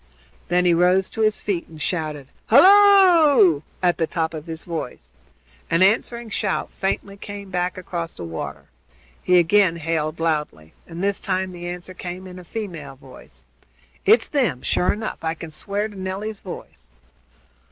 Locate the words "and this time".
10.87-11.51